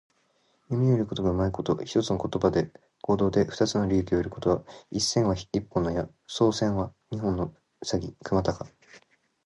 [0.71, 1.77] 弓を射るのがうまいこと。
[1.83, 2.71] 一つの行動で
[3.45, 4.65] 二つの利益を得ること。
[4.89, 7.53] 「一箭」は一本の矢、「双雕」は二羽の
[7.85, 8.11] 鷲。
[8.23, 8.65] くまたか。